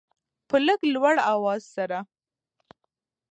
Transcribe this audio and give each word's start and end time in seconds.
په 0.47 0.55
لږ 0.65 0.79
لوړ 0.93 1.15
اواز 1.33 1.61
سره 1.75 1.99